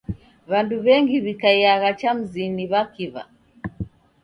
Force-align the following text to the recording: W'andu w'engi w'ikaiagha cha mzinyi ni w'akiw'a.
W'andu 0.49 0.75
w'engi 0.85 1.17
w'ikaiagha 1.23 1.89
cha 1.99 2.11
mzinyi 2.17 2.53
ni 2.57 2.65
w'akiw'a. 2.71 3.23